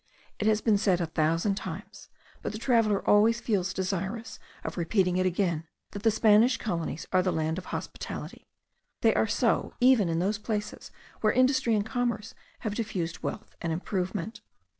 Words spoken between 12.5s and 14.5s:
have diffused wealth and improvement.